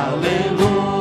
Aleluia. 0.00 0.99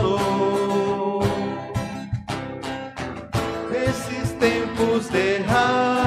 valor. 0.00 1.22
Nesses 3.70 4.32
tempos 4.38 5.08
derramados. 5.08 5.99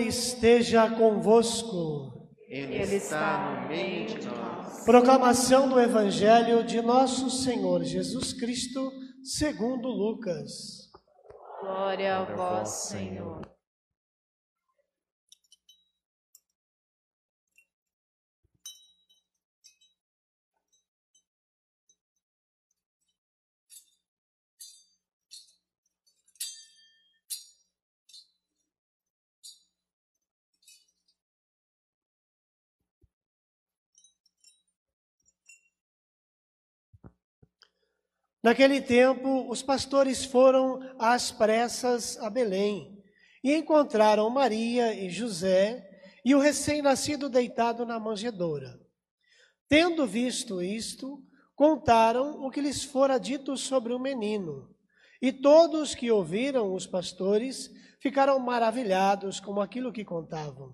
Esteja 0.00 0.88
convosco. 0.90 2.12
Ele 2.48 2.96
está 2.96 3.60
no 3.60 3.68
meio 3.68 4.06
de 4.06 4.26
nós. 4.26 4.84
Proclamação 4.84 5.68
do 5.68 5.80
Evangelho 5.80 6.62
de 6.62 6.80
Nosso 6.80 7.28
Senhor 7.28 7.82
Jesus 7.82 8.32
Cristo, 8.32 8.92
segundo 9.24 9.88
Lucas. 9.88 10.90
Glória 11.60 12.18
a 12.18 12.24
vós, 12.24 12.68
Senhor. 12.68 13.55
Naquele 38.46 38.80
tempo, 38.80 39.50
os 39.50 39.60
pastores 39.60 40.24
foram 40.24 40.78
às 41.00 41.32
pressas 41.32 42.16
a 42.18 42.30
Belém 42.30 42.96
e 43.42 43.52
encontraram 43.52 44.30
Maria 44.30 44.94
e 44.94 45.10
José 45.10 45.84
e 46.24 46.32
o 46.32 46.38
recém-nascido 46.38 47.28
deitado 47.28 47.84
na 47.84 47.98
manjedoura. 47.98 48.80
Tendo 49.68 50.06
visto 50.06 50.62
isto, 50.62 51.20
contaram 51.56 52.40
o 52.40 52.48
que 52.48 52.60
lhes 52.60 52.84
fora 52.84 53.18
dito 53.18 53.56
sobre 53.56 53.92
o 53.92 53.98
menino. 53.98 54.72
E 55.20 55.32
todos 55.32 55.96
que 55.96 56.12
ouviram 56.12 56.72
os 56.72 56.86
pastores 56.86 57.68
ficaram 57.98 58.38
maravilhados 58.38 59.40
com 59.40 59.60
aquilo 59.60 59.92
que 59.92 60.04
contavam. 60.04 60.72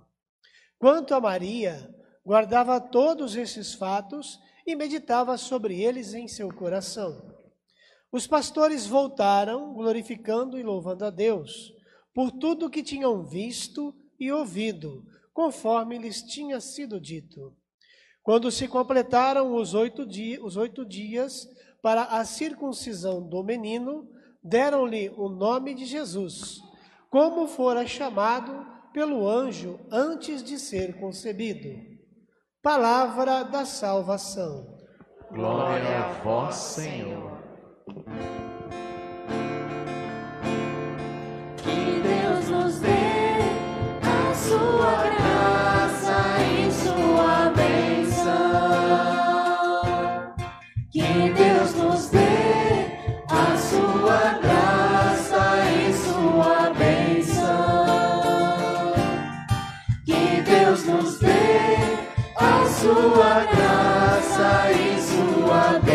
Quanto 0.78 1.14
a 1.14 1.20
Maria, 1.22 1.88
guardava 2.22 2.78
todos 2.78 3.34
esses 3.34 3.72
fatos 3.72 4.38
e 4.66 4.76
meditava 4.76 5.38
sobre 5.38 5.80
eles 5.80 6.12
em 6.12 6.28
seu 6.28 6.52
coração. 6.52 7.31
Os 8.12 8.26
pastores 8.26 8.86
voltaram, 8.86 9.72
glorificando 9.72 10.58
e 10.58 10.62
louvando 10.62 11.06
a 11.06 11.10
Deus, 11.10 11.72
por 12.14 12.30
tudo 12.30 12.68
que 12.68 12.82
tinham 12.82 13.24
visto 13.24 13.94
e 14.20 14.30
ouvido, 14.30 15.02
conforme 15.32 15.96
lhes 15.96 16.22
tinha 16.22 16.60
sido 16.60 17.00
dito. 17.00 17.56
Quando 18.22 18.50
se 18.50 18.68
completaram 18.68 19.54
os 19.54 19.72
oito, 19.72 20.06
os 20.42 20.56
oito 20.58 20.84
dias 20.84 21.48
para 21.80 22.02
a 22.04 22.24
circuncisão 22.26 23.26
do 23.26 23.42
menino, 23.42 24.06
deram-lhe 24.44 25.08
o 25.16 25.30
nome 25.30 25.74
de 25.74 25.86
Jesus, 25.86 26.60
como 27.10 27.46
fora 27.46 27.86
chamado 27.86 28.66
pelo 28.92 29.26
anjo 29.26 29.80
antes 29.90 30.42
de 30.42 30.58
ser 30.58 31.00
concebido. 31.00 31.80
Palavra 32.62 33.42
da 33.42 33.64
salvação. 33.64 34.78
Glória 35.30 35.98
a 35.98 36.12
vós, 36.22 36.54
Senhor. 36.54 37.31
Sua 62.82 63.44
graça 63.44 64.72
e 64.72 65.00
sua 65.00 65.78
bênção. 65.78 65.91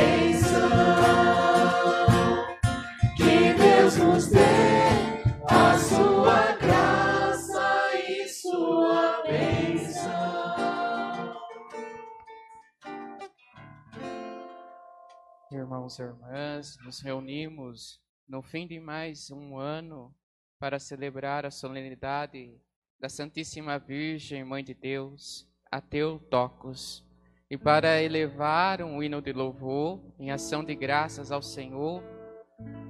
Irmãos 15.87 15.99
e 15.99 16.03
irmãs, 16.03 16.77
nos 16.83 16.99
reunimos 16.99 18.01
no 18.27 18.41
fim 18.41 18.67
de 18.67 18.77
mais 18.77 19.31
um 19.31 19.57
ano 19.57 20.13
para 20.59 20.79
celebrar 20.79 21.45
a 21.45 21.51
solenidade 21.51 22.59
da 22.99 23.07
Santíssima 23.07 23.79
Virgem, 23.79 24.43
Mãe 24.43 24.63
de 24.63 24.73
Deus, 24.73 25.47
a 25.71 25.79
Teotocos, 25.79 27.05
e 27.49 27.57
para 27.57 28.01
elevar 28.01 28.81
um 28.81 29.01
hino 29.01 29.21
de 29.21 29.31
louvor 29.31 30.01
em 30.19 30.29
ação 30.29 30.61
de 30.61 30.75
graças 30.75 31.31
ao 31.31 31.41
Senhor 31.41 32.03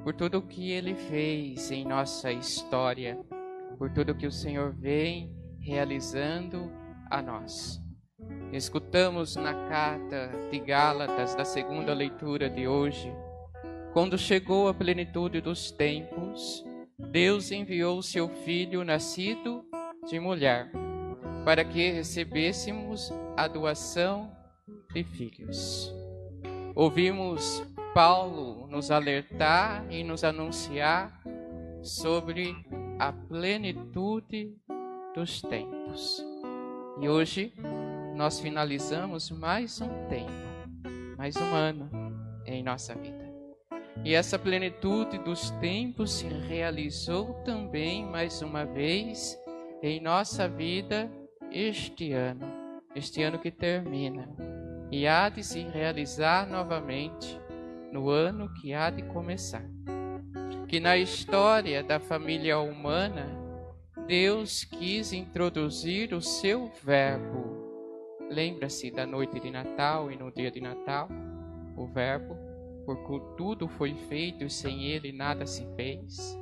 por 0.03 0.15
tudo 0.15 0.39
o 0.39 0.47
que 0.47 0.71
Ele 0.71 0.95
fez 0.95 1.69
em 1.69 1.85
nossa 1.85 2.31
história, 2.31 3.15
por 3.77 3.91
tudo 3.91 4.15
que 4.15 4.25
o 4.25 4.31
Senhor 4.31 4.73
vem 4.73 5.35
realizando 5.59 6.71
a 7.11 7.21
nós. 7.21 7.79
Escutamos 8.51 9.35
na 9.35 9.53
carta 9.67 10.31
de 10.49 10.59
Gálatas, 10.59 11.35
da 11.35 11.43
segunda 11.43 11.93
leitura 11.93 12.49
de 12.49 12.65
hoje, 12.65 13.13
quando 13.91 14.17
chegou 14.17 14.69
a 14.69 14.73
plenitude 14.73 15.41
dos 15.41 15.69
tempos, 15.69 16.63
Deus 16.97 17.51
enviou 17.51 18.01
seu 18.01 18.29
Filho 18.29 18.85
nascido 18.85 19.65
de 20.07 20.19
mulher, 20.19 20.71
para 21.43 21.65
que 21.65 21.91
recebêssemos 21.91 23.11
a 23.35 23.47
doação 23.47 24.31
de 24.93 25.03
filhos. 25.03 25.93
Ouvimos 26.73 27.63
Paulo 27.93 28.65
nos 28.67 28.91
alertar 28.91 29.85
e 29.89 30.03
nos 30.03 30.23
anunciar 30.23 31.21
sobre 31.81 32.55
a 32.97 33.11
plenitude 33.11 34.55
dos 35.13 35.41
tempos. 35.41 36.23
E 36.99 37.09
hoje 37.09 37.53
nós 38.17 38.39
finalizamos 38.39 39.29
mais 39.29 39.79
um 39.79 40.07
tempo, 40.07 40.31
mais 41.15 41.35
um 41.35 41.53
ano 41.53 41.87
em 42.47 42.63
nossa 42.63 42.95
vida. 42.95 43.31
E 44.03 44.15
essa 44.15 44.39
plenitude 44.39 45.19
dos 45.19 45.51
tempos 45.61 46.13
se 46.13 46.27
realizou 46.27 47.35
também 47.45 48.03
mais 48.03 48.41
uma 48.41 48.65
vez 48.65 49.37
em 49.83 50.01
nossa 50.01 50.49
vida 50.49 51.07
este 51.51 52.11
ano, 52.11 52.47
este 52.95 53.21
ano 53.21 53.37
que 53.37 53.51
termina, 53.51 54.27
e 54.91 55.05
há 55.05 55.29
de 55.29 55.43
se 55.43 55.61
realizar 55.61 56.47
novamente 56.47 57.39
no 57.91 58.09
ano 58.09 58.51
que 58.55 58.73
há 58.73 58.89
de 58.89 59.03
começar. 59.03 59.63
Que 60.67 60.79
na 60.79 60.97
história 60.97 61.83
da 61.83 61.99
família 61.99 62.57
humana, 62.57 63.27
Deus 64.07 64.63
quis 64.63 65.13
introduzir 65.13 66.15
o 66.15 66.21
seu 66.21 66.71
Verbo. 66.83 67.46
Lembra-se 68.29 68.91
da 68.91 69.05
noite 69.05 69.39
de 69.39 69.49
Natal 69.49 70.11
e 70.11 70.17
no 70.17 70.31
dia 70.31 70.51
de 70.51 70.59
Natal? 70.59 71.07
O 71.75 71.87
Verbo, 71.87 72.35
porque 72.85 73.21
tudo 73.37 73.67
foi 73.67 73.93
feito 73.93 74.43
e 74.43 74.49
sem 74.49 74.85
ele 74.85 75.11
nada 75.11 75.45
se 75.45 75.65
fez. 75.75 76.37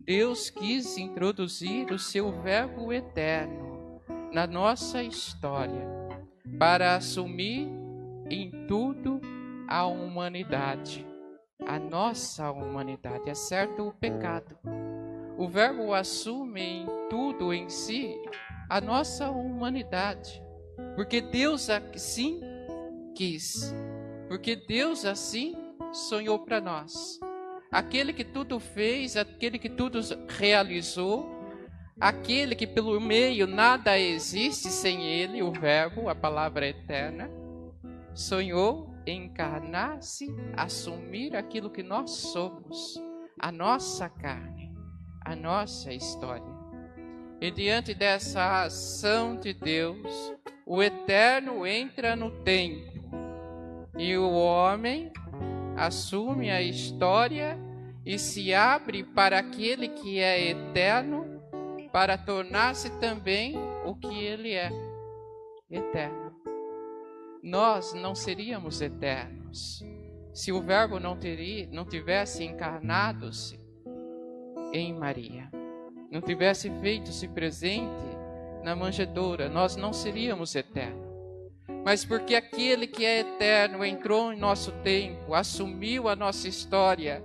Deus 0.00 0.50
quis 0.50 0.98
introduzir 0.98 1.92
o 1.92 1.98
seu 1.98 2.32
Verbo 2.42 2.92
eterno 2.92 4.00
na 4.32 4.46
nossa 4.46 5.02
história 5.02 5.86
para 6.58 6.96
assumir 6.96 7.68
em 8.28 8.50
tudo 8.66 9.20
a 9.68 9.86
humanidade, 9.86 11.06
a 11.64 11.78
nossa 11.78 12.50
humanidade, 12.50 13.30
é 13.30 13.34
certo 13.34 13.86
o 13.86 13.92
pecado. 13.92 14.56
O 15.38 15.48
Verbo 15.48 15.94
assume 15.94 16.60
em 16.60 16.86
tudo 17.08 17.54
em 17.54 17.68
si 17.68 18.20
a 18.68 18.80
nossa 18.80 19.30
humanidade, 19.30 20.42
porque 20.94 21.20
Deus 21.20 21.70
assim 21.70 22.40
quis, 23.14 23.74
porque 24.28 24.56
Deus 24.56 25.04
assim 25.04 25.54
sonhou 25.92 26.38
para 26.38 26.60
nós. 26.60 27.18
Aquele 27.70 28.12
que 28.12 28.24
tudo 28.24 28.58
fez, 28.58 29.16
aquele 29.16 29.58
que 29.58 29.68
tudo 29.68 30.00
realizou, 30.28 31.28
aquele 32.00 32.54
que 32.54 32.66
pelo 32.66 33.00
meio 33.00 33.46
nada 33.46 33.98
existe 33.98 34.68
sem 34.68 35.04
ele, 35.04 35.42
o 35.42 35.52
Verbo, 35.52 36.08
a 36.08 36.14
palavra 36.14 36.66
eterna, 36.66 37.30
sonhou 38.14 38.90
encarnar-se, 39.06 40.34
assumir 40.56 41.36
aquilo 41.36 41.70
que 41.70 41.82
nós 41.82 42.10
somos, 42.10 43.00
a 43.38 43.50
nossa 43.50 44.08
carne, 44.08 44.74
a 45.24 45.34
nossa 45.34 45.92
história. 45.92 46.60
E 47.40 47.50
diante 47.50 47.94
dessa 47.94 48.64
ação 48.64 49.36
de 49.36 49.54
Deus, 49.54 50.34
o 50.70 50.80
eterno 50.80 51.66
entra 51.66 52.14
no 52.14 52.30
tempo 52.30 52.92
e 53.98 54.16
o 54.16 54.30
homem 54.30 55.10
assume 55.76 56.48
a 56.48 56.62
história 56.62 57.58
e 58.06 58.16
se 58.16 58.54
abre 58.54 59.02
para 59.02 59.40
aquele 59.40 59.88
que 59.88 60.20
é 60.20 60.50
eterno, 60.50 61.42
para 61.92 62.16
tornar-se 62.16 62.88
também 63.00 63.56
o 63.84 63.96
que 63.96 64.16
ele 64.24 64.52
é, 64.52 64.70
eterno. 65.68 66.36
Nós 67.42 67.92
não 67.92 68.14
seríamos 68.14 68.80
eternos. 68.80 69.84
Se 70.32 70.52
o 70.52 70.62
Verbo 70.62 71.00
não, 71.00 71.16
teria, 71.16 71.68
não 71.72 71.84
tivesse 71.84 72.44
encarnado-se 72.44 73.58
em 74.72 74.94
Maria, 74.94 75.50
não 76.12 76.20
tivesse 76.20 76.70
feito-se 76.80 77.26
presente 77.26 78.19
na 78.62 78.76
manjedoura, 78.76 79.48
nós 79.48 79.76
não 79.76 79.92
seríamos 79.92 80.54
eternos. 80.54 81.08
Mas 81.84 82.04
porque 82.04 82.34
aquele 82.34 82.86
que 82.86 83.04
é 83.04 83.20
eterno 83.20 83.84
entrou 83.84 84.32
em 84.32 84.38
nosso 84.38 84.72
tempo, 84.82 85.34
assumiu 85.34 86.08
a 86.08 86.16
nossa 86.16 86.46
história 86.46 87.24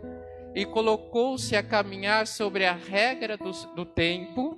e 0.55 0.65
colocou-se 0.65 1.55
a 1.55 1.61
caminhar 1.61 2.25
sobre 2.25 2.65
a 2.65 2.73
regra 2.73 3.37
do, 3.37 3.51
do 3.75 3.85
tempo, 3.85 4.57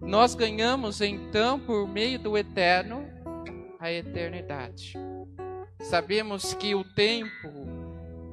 nós 0.00 0.34
ganhamos 0.34 1.00
então, 1.02 1.60
por 1.60 1.86
meio 1.86 2.18
do 2.18 2.38
eterno, 2.38 3.06
a 3.78 3.92
eternidade. 3.92 4.94
Sabemos 5.80 6.54
que 6.54 6.74
o 6.74 6.82
tempo 6.82 7.48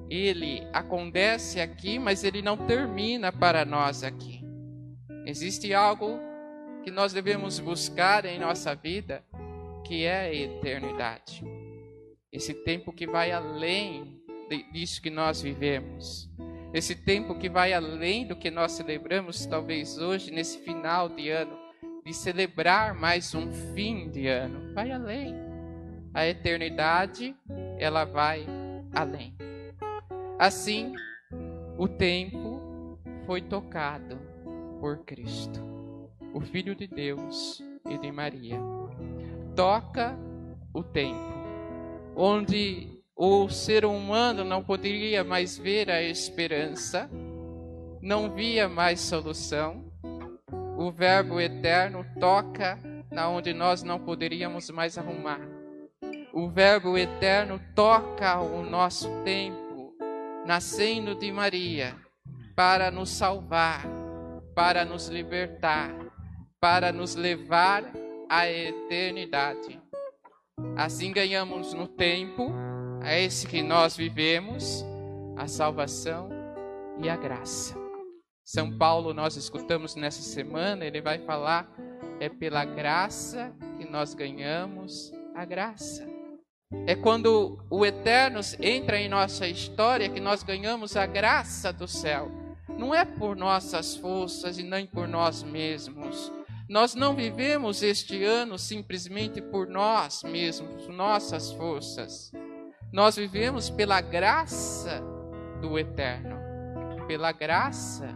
ele 0.10 0.66
acontece 0.72 1.60
aqui, 1.60 2.00
mas 2.00 2.24
ele 2.24 2.42
não 2.42 2.56
termina 2.56 3.32
para 3.32 3.66
nós 3.66 4.04
aqui. 4.04 4.42
Existe 5.26 5.74
algo 5.74 6.20
que 6.86 6.92
nós 6.92 7.12
devemos 7.12 7.60
buscar 7.60 8.26
em 8.26 8.38
nossa 8.38 8.76
vida, 8.76 9.26
que 9.84 10.06
é 10.06 10.20
a 10.20 10.34
eternidade. 10.34 11.44
Esse 12.32 12.54
tempo 12.54 12.94
que 12.94 13.08
vai 13.08 13.32
além 13.32 14.22
disso 14.72 15.02
que 15.02 15.10
nós 15.10 15.42
vivemos. 15.42 16.30
Esse 16.72 16.94
tempo 16.96 17.34
que 17.40 17.50
vai 17.50 17.74
além 17.74 18.28
do 18.28 18.36
que 18.36 18.52
nós 18.52 18.74
celebramos, 18.74 19.48
talvez 19.48 19.98
hoje, 19.98 20.30
nesse 20.30 20.60
final 20.60 21.10
de 21.10 21.28
ano 21.30 21.58
de 22.06 22.14
celebrar 22.14 22.94
mais 22.94 23.34
um 23.34 23.52
fim 23.74 24.12
de 24.12 24.28
ano. 24.28 24.72
Vai 24.76 24.92
além. 24.92 25.34
A 26.14 26.28
eternidade, 26.28 27.36
ela 27.80 28.06
vai 28.06 28.46
além. 28.94 29.36
Assim, 30.38 30.94
o 31.80 31.88
tempo 31.88 33.00
foi 33.26 33.42
tocado 33.42 34.20
por 34.80 35.00
Cristo, 35.04 35.60
o 36.36 36.42
Filho 36.42 36.76
de 36.76 36.86
Deus 36.86 37.64
e 37.90 37.98
de 37.98 38.12
Maria. 38.12 38.60
Toca 39.56 40.20
o 40.74 40.84
tempo, 40.84 41.34
onde 42.14 43.02
o 43.16 43.48
ser 43.48 43.86
humano 43.86 44.44
não 44.44 44.62
poderia 44.62 45.24
mais 45.24 45.58
ver 45.58 45.90
a 45.90 46.04
esperança, 46.04 47.10
não 48.02 48.30
via 48.30 48.68
mais 48.68 49.00
solução, 49.00 49.90
o 50.78 50.92
Verbo 50.92 51.40
eterno 51.40 52.06
toca 52.20 52.78
na 53.10 53.30
onde 53.30 53.54
nós 53.54 53.82
não 53.82 53.98
poderíamos 53.98 54.70
mais 54.70 54.98
arrumar. 54.98 55.40
O 56.34 56.50
Verbo 56.50 56.98
eterno 56.98 57.62
toca 57.74 58.42
o 58.42 58.62
nosso 58.62 59.10
tempo, 59.24 59.96
nascendo 60.46 61.16
de 61.16 61.32
Maria, 61.32 61.96
para 62.54 62.92
nos 62.92 63.10
salvar, 63.10 63.86
para 64.54 64.84
nos 64.84 65.08
libertar, 65.08 66.05
para 66.66 66.92
nos 66.92 67.14
levar 67.14 67.84
à 68.28 68.50
eternidade. 68.50 69.80
Assim 70.76 71.12
ganhamos 71.12 71.74
no 71.74 71.88
tempo, 71.88 72.52
a 73.04 73.14
esse 73.20 73.46
que 73.46 73.62
nós 73.62 73.96
vivemos, 73.96 74.84
a 75.38 75.48
salvação 75.48 76.28
e 76.98 77.08
a 77.08 77.16
graça. 77.16 77.76
São 78.44 78.76
Paulo, 78.80 79.14
nós 79.14 79.36
escutamos 79.36 79.94
nessa 79.94 80.24
semana, 80.24 80.84
ele 80.84 81.02
vai 81.02 81.20
falar: 81.20 81.72
é 82.20 82.30
pela 82.30 82.66
graça 82.66 83.54
que 83.78 83.88
nós 83.88 84.16
ganhamos 84.16 85.14
a 85.36 85.46
graça. 85.46 86.04
É 86.88 86.96
quando 86.96 87.64
o 87.70 87.86
Eterno 87.86 88.40
entra 88.60 89.00
em 89.00 89.08
nossa 89.08 89.48
história 89.48 90.10
que 90.10 90.20
nós 90.20 90.42
ganhamos 90.42 90.98
a 90.98 91.06
graça 91.06 91.72
do 91.72 91.88
céu. 91.88 92.32
Não 92.76 92.92
é 92.92 93.06
por 93.06 93.36
nossas 93.36 93.96
forças 93.96 94.58
e 94.58 94.64
nem 94.64 94.88
por 94.88 95.08
nós 95.08 95.44
mesmos. 95.44 96.34
Nós 96.68 96.96
não 96.96 97.16
vivemos 97.16 97.84
este 97.84 98.24
ano 98.24 98.58
simplesmente 98.58 99.40
por 99.40 99.68
nós 99.68 100.24
mesmos, 100.24 100.88
nossas 100.88 101.52
forças. 101.52 102.32
Nós 102.92 103.16
vivemos 103.16 103.70
pela 103.70 104.02
graça 104.02 105.04
do 105.62 105.78
Eterno, 105.78 106.36
pela 107.08 107.32
graça 107.32 108.08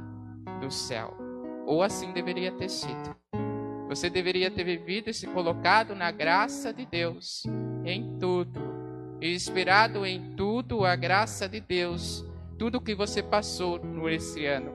do 0.60 0.72
céu. 0.72 1.16
Ou 1.68 1.84
assim 1.84 2.12
deveria 2.12 2.52
ter 2.52 2.70
sido. 2.70 3.16
Você 3.88 4.10
deveria 4.10 4.50
ter 4.50 4.64
vivido 4.64 5.12
e 5.12 5.14
se 5.14 5.28
colocado 5.28 5.94
na 5.94 6.10
graça 6.10 6.74
de 6.74 6.88
Deus 6.88 7.44
em 7.86 8.18
tudo, 8.18 8.62
e 9.22 9.34
esperado 9.34 10.06
em 10.06 10.36
tudo 10.36 10.86
a 10.86 10.96
graça 10.96 11.48
de 11.48 11.60
Deus, 11.60 12.26
tudo 12.58 12.82
que 12.82 12.96
você 12.96 13.22
passou 13.22 13.80
nesse 13.84 14.46
ano, 14.46 14.74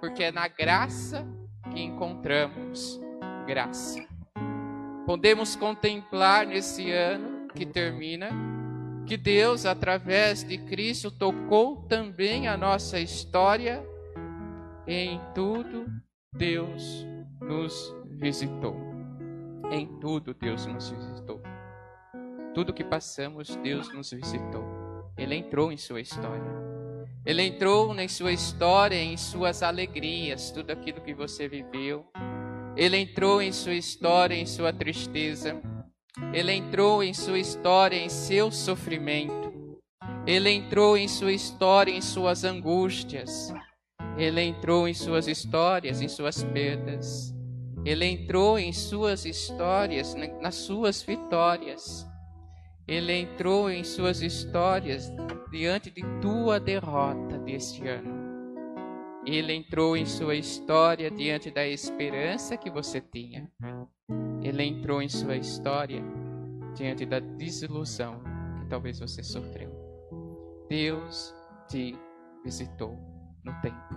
porque 0.00 0.24
é 0.24 0.32
na 0.32 0.46
graça 0.48 1.26
que 1.72 1.80
encontramos 1.80 3.03
graça. 3.46 4.04
Podemos 5.06 5.54
contemplar 5.54 6.46
nesse 6.46 6.90
ano 6.90 7.48
que 7.54 7.66
termina 7.66 8.30
que 9.06 9.16
Deus, 9.16 9.66
através 9.66 10.42
de 10.42 10.58
Cristo, 10.58 11.10
tocou 11.10 11.76
também 11.82 12.48
a 12.48 12.56
nossa 12.56 12.98
história 12.98 13.84
em 14.86 15.20
tudo 15.34 15.86
Deus 16.32 17.06
nos 17.40 17.94
visitou. 18.18 18.76
Em 19.70 19.86
tudo 20.00 20.34
Deus 20.34 20.66
nos 20.66 20.90
visitou. 20.90 21.40
Tudo 22.54 22.72
que 22.72 22.84
passamos, 22.84 23.56
Deus 23.56 23.92
nos 23.92 24.10
visitou. 24.10 24.64
Ele 25.16 25.34
entrou 25.34 25.70
em 25.70 25.76
sua 25.76 26.00
história. 26.00 26.64
Ele 27.24 27.42
entrou 27.42 27.94
em 27.98 28.08
sua 28.08 28.32
história, 28.32 28.96
em 28.96 29.16
suas 29.16 29.62
alegrias, 29.62 30.50
tudo 30.50 30.70
aquilo 30.70 31.00
que 31.00 31.14
você 31.14 31.48
viveu. 31.48 32.06
Ele 32.76 32.96
entrou 32.96 33.40
em 33.40 33.52
sua 33.52 33.74
história, 33.74 34.34
em 34.34 34.46
sua 34.46 34.72
tristeza. 34.72 35.60
Ele 36.32 36.52
entrou 36.52 37.02
em 37.02 37.14
sua 37.14 37.38
história, 37.38 37.96
em 37.96 38.08
seu 38.08 38.50
sofrimento. 38.50 39.52
Ele 40.26 40.50
entrou 40.50 40.96
em 40.96 41.06
sua 41.06 41.32
história, 41.32 41.92
em 41.92 42.00
suas 42.00 42.42
angústias. 42.42 43.52
Ele 44.16 44.40
entrou 44.42 44.88
em 44.88 44.94
suas 44.94 45.28
histórias, 45.28 46.00
em 46.00 46.08
suas 46.08 46.42
perdas. 46.42 47.32
Ele 47.84 48.06
entrou 48.06 48.58
em 48.58 48.72
suas 48.72 49.24
histórias, 49.24 50.14
nas 50.40 50.54
suas 50.54 51.02
vitórias. 51.02 52.06
Ele 52.88 53.12
entrou 53.12 53.70
em 53.70 53.84
suas 53.84 54.20
histórias 54.20 55.12
diante 55.50 55.90
de 55.90 56.02
tua 56.20 56.58
derrota 56.58 57.38
deste 57.38 57.86
ano. 57.86 58.13
Ele 59.26 59.54
entrou 59.54 59.96
em 59.96 60.04
sua 60.04 60.34
história 60.34 61.10
diante 61.10 61.50
da 61.50 61.66
esperança 61.66 62.56
que 62.56 62.70
você 62.70 63.00
tinha. 63.00 63.50
Ele 64.42 64.62
entrou 64.62 65.00
em 65.00 65.08
sua 65.08 65.36
história 65.36 66.02
diante 66.74 67.06
da 67.06 67.20
desilusão 67.20 68.22
que 68.60 68.68
talvez 68.68 69.00
você 69.00 69.22
sofreu. 69.22 69.70
Deus 70.68 71.34
te 71.68 71.96
visitou 72.44 72.98
no 73.42 73.52
tempo, 73.62 73.96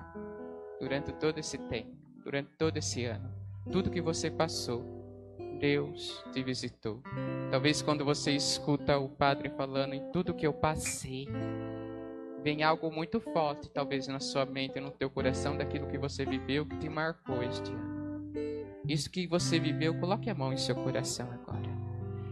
durante 0.80 1.12
todo 1.14 1.38
esse 1.38 1.58
tempo, 1.58 1.92
durante 2.24 2.52
todo 2.58 2.78
esse 2.78 3.04
ano. 3.06 3.30
Tudo 3.72 3.92
que 3.92 4.02
você 4.02 4.32
passou, 4.32 4.84
Deus 5.60 6.24
te 6.32 6.42
visitou. 6.42 7.02
Talvez 7.52 7.82
quando 7.82 8.06
você 8.06 8.32
escuta 8.32 8.98
o 8.98 9.10
Padre 9.10 9.50
falando 9.50 9.94
em 9.94 10.12
tudo 10.12 10.34
que 10.34 10.48
eu 10.48 10.54
passei, 10.54 11.28
vem 12.48 12.63
algo 12.63 12.89
muito 12.89 13.20
forte, 13.20 13.70
talvez 13.70 14.08
na 14.08 14.22
sua 14.22 14.46
mente, 14.46 14.80
no 14.80 14.89
teu 14.89 15.10
coração, 15.10 15.58
daquilo 15.58 15.86
que 15.86 15.98
você 15.98 16.24
viveu, 16.24 16.66
que 16.66 16.77
te 16.77 16.88
marcou 16.88 17.44
este 17.44 17.72
ano. 17.74 18.32
Isso 18.88 19.12
que 19.12 19.27
você 19.27 19.60
viveu, 19.60 19.94
coloque 20.00 20.30
a 20.30 20.34
mão 20.34 20.54
em 20.54 20.58
seu 20.58 20.74
coração 20.74 21.30
agora. 21.30 21.68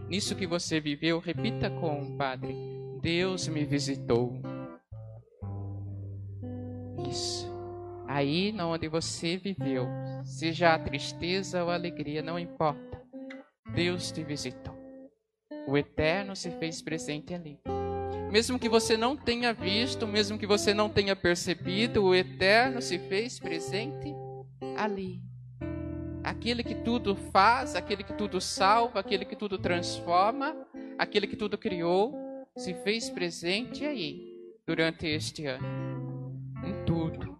Nisso 0.08 0.34
que 0.34 0.46
você 0.46 0.80
viveu, 0.80 1.18
repita 1.18 1.68
com 1.68 2.02
o 2.02 2.16
Padre: 2.16 2.56
Deus 3.02 3.46
me 3.46 3.66
visitou. 3.66 4.32
Isso. 7.06 7.46
Aí, 8.08 8.56
onde 8.58 8.88
você 8.88 9.36
viveu, 9.36 9.86
seja 10.24 10.72
a 10.72 10.78
tristeza 10.78 11.62
ou 11.62 11.68
a 11.68 11.74
alegria, 11.74 12.22
não 12.22 12.38
importa. 12.38 13.02
Deus 13.74 14.10
te 14.10 14.24
visitou. 14.24 14.74
O 15.68 15.76
Eterno 15.76 16.34
se 16.34 16.50
fez 16.52 16.80
presente 16.80 17.34
ali. 17.34 17.60
Mesmo 18.30 18.58
que 18.58 18.68
você 18.68 18.96
não 18.96 19.16
tenha 19.16 19.52
visto, 19.52 20.06
mesmo 20.06 20.36
que 20.36 20.46
você 20.46 20.74
não 20.74 20.88
tenha 20.88 21.14
percebido, 21.14 22.04
o 22.04 22.14
Eterno 22.14 22.82
se 22.82 22.98
fez 22.98 23.38
presente 23.38 24.14
ali. 24.76 25.20
Aquele 26.24 26.64
que 26.64 26.74
tudo 26.74 27.14
faz, 27.14 27.76
aquele 27.76 28.02
que 28.02 28.12
tudo 28.12 28.40
salva, 28.40 28.98
aquele 28.98 29.24
que 29.24 29.36
tudo 29.36 29.56
transforma, 29.58 30.56
aquele 30.98 31.26
que 31.26 31.36
tudo 31.36 31.56
criou, 31.56 32.14
se 32.56 32.74
fez 32.74 33.08
presente 33.08 33.86
aí 33.86 34.34
durante 34.66 35.06
este 35.06 35.46
ano. 35.46 36.34
Em 36.64 36.84
tudo. 36.84 37.38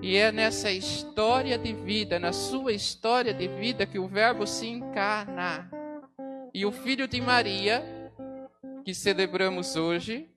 E 0.00 0.16
é 0.16 0.30
nessa 0.30 0.70
história 0.70 1.58
de 1.58 1.72
vida, 1.72 2.20
na 2.20 2.32
sua 2.32 2.72
história 2.72 3.34
de 3.34 3.48
vida, 3.48 3.84
que 3.84 3.98
o 3.98 4.06
Verbo 4.06 4.46
se 4.46 4.68
encarna. 4.68 5.68
E 6.54 6.64
o 6.64 6.70
Filho 6.70 7.08
de 7.08 7.20
Maria 7.20 7.97
que 8.88 8.94
celebramos 8.94 9.76
hoje 9.76 10.30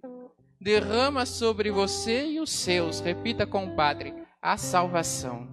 derrama 0.60 1.26
sobre 1.26 1.72
você 1.72 2.26
e 2.26 2.42
os 2.42 2.50
seus, 2.50 3.00
repita 3.00 3.48
com 3.48 3.64
o 3.64 3.76
Padre, 3.78 4.14
a 4.42 4.58
salvação. 4.58 5.48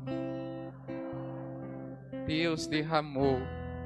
Deus 2.26 2.66
derramou, 2.66 3.38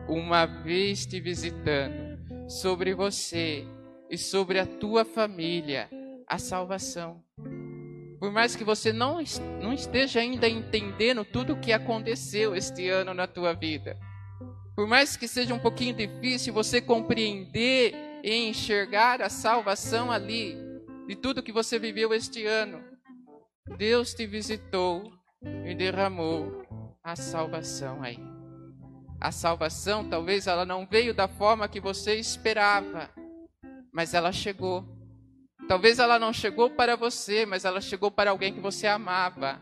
uma 0.09 0.47
vez 0.47 1.05
te 1.05 1.21
visitando, 1.21 2.49
sobre 2.49 2.95
você 2.95 3.67
e 4.09 4.17
sobre 4.17 4.59
a 4.59 4.65
tua 4.65 5.05
família, 5.05 5.91
a 6.27 6.39
salvação. 6.39 7.23
Por 8.19 8.33
mais 8.33 8.57
que 8.57 8.65
você 8.65 8.95
não, 8.95 9.19
não 9.61 9.75
esteja 9.75 10.21
ainda 10.21 10.49
entendendo 10.49 11.23
tudo 11.23 11.53
o 11.53 11.61
que 11.61 11.75
aconteceu 11.75 12.57
este 12.57 12.89
ano 12.89 13.13
na 13.13 13.27
tua 13.27 13.53
vida, 13.53 13.95
por 14.75 14.87
mais 14.87 15.19
que 15.19 15.29
seja 15.29 15.53
um 15.53 15.59
pouquinho 15.59 15.95
difícil 15.95 16.55
você 16.55 16.81
compreender 16.81 18.12
e 18.23 18.49
enxergar 18.49 19.21
a 19.21 19.29
salvação 19.29 20.11
ali, 20.11 20.57
de 21.07 21.17
tudo 21.17 21.43
que 21.43 21.53
você 21.53 21.79
viveu 21.79 22.15
este 22.15 22.47
ano. 22.47 22.83
Deus 23.77 24.15
te 24.15 24.27
visitou 24.27 25.13
e 25.65 25.75
derramou 25.75 26.63
a 27.03 27.17
salvação 27.17 28.03
aí. 28.03 28.19
A 29.21 29.31
salvação, 29.31 30.09
talvez 30.09 30.47
ela 30.47 30.65
não 30.65 30.87
veio 30.87 31.15
da 31.15 31.29
forma 31.29 31.69
que 31.69 31.81
você 31.81 32.17
esperava, 32.17 33.11
mas 33.93 34.15
ela 34.15 34.33
chegou. 34.33 34.85
Talvez 35.69 35.99
ela 35.99 36.19
não 36.19 36.33
chegou 36.33 36.71
para 36.71 36.97
você, 36.97 37.47
mas 37.47 37.65
ela 37.65 37.81
chegou 37.81 38.11
para 38.11 38.31
alguém 38.31 38.53
que 38.53 38.61
você 38.61 38.87
amava. 38.87 39.61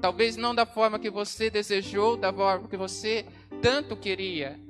Talvez 0.00 0.36
não 0.36 0.54
da 0.54 0.66
forma 0.66 0.98
que 0.98 1.10
você 1.10 1.50
desejou, 1.50 2.16
da 2.16 2.32
forma 2.32 2.68
que 2.68 2.76
você 2.76 3.26
tanto 3.60 3.96
queria, 3.96 4.60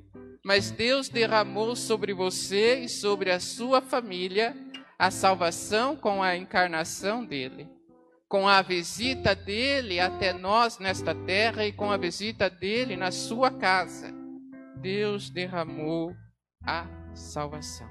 mas 0.44 0.70
Deus 0.70 1.08
derramou 1.08 1.74
sobre 1.74 2.12
você 2.12 2.80
e 2.80 2.88
sobre 2.88 3.30
a 3.30 3.40
sua 3.40 3.80
família 3.80 4.54
a 4.98 5.10
salvação 5.10 5.96
com 5.96 6.22
a 6.22 6.36
encarnação 6.36 7.24
dele, 7.24 7.68
com 8.28 8.46
a 8.46 8.60
visita 8.60 9.34
dele 9.34 9.98
até 9.98 10.32
nós 10.32 10.78
nesta 10.78 11.14
terra 11.14 11.66
e 11.66 11.72
com 11.72 11.90
a 11.90 11.96
visita 11.96 12.48
dele 12.50 12.94
na 12.94 13.10
sua 13.10 13.50
casa. 13.50 14.12
Deus 14.76 15.30
derramou 15.30 16.14
a 16.62 16.86
salvação. 17.14 17.88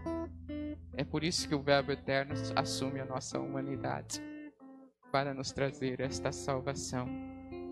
É 0.95 1.03
por 1.03 1.23
isso 1.23 1.47
que 1.47 1.55
o 1.55 1.61
Verbo 1.61 1.91
Eterno 1.91 2.35
assume 2.55 2.99
a 2.99 3.05
nossa 3.05 3.39
humanidade 3.39 4.21
para 5.11 5.33
nos 5.33 5.51
trazer 5.51 5.99
esta 5.99 6.31
salvação, 6.31 7.07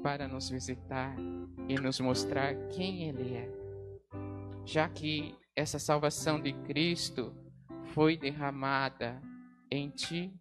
para 0.01 0.27
nos 0.27 0.49
visitar 0.49 1.15
e 1.69 1.75
nos 1.75 1.99
mostrar 1.99 2.55
quem 2.69 3.07
Ele 3.07 3.35
é 3.35 3.60
já 4.65 4.87
que 4.87 5.35
essa 5.55 5.79
salvação 5.79 6.39
de 6.39 6.53
Cristo 6.53 7.33
foi 7.93 8.17
derramada 8.17 9.21
em 9.69 9.89
ti, 9.89 10.33